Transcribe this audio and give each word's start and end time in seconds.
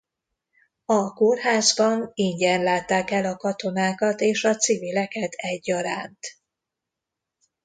A 0.85 1.13
kórházban 1.13 2.11
ingyen 2.13 2.63
látták 2.63 3.11
el 3.11 3.25
a 3.25 3.35
katonákat 3.37 4.21
és 4.21 4.43
a 4.43 4.55
civileket 4.55 5.33
egyaránt. 5.35 6.37